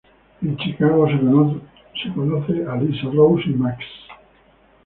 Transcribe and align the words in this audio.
En 0.41 0.57
Chicago 0.57 1.05
se 1.07 2.11
conoce 2.15 2.65
a 2.67 2.75
Lisa, 2.75 3.07
Rose 3.13 3.43
y 3.51 3.53
Max. 3.53 3.85